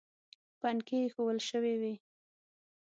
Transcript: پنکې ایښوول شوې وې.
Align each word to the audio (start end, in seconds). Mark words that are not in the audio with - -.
پنکې 0.59 0.95
ایښوول 1.01 1.39
شوې 1.49 1.73
وې. 1.81 1.93